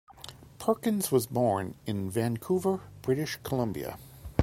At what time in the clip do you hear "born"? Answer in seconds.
1.27-1.75